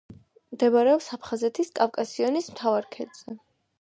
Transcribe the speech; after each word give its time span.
მდებარეობს 0.53 1.09
აფხაზეთის 1.17 1.71
კავკასიონის 1.81 2.49
მთავარ 2.55 2.89
ქედზე. 2.97 3.37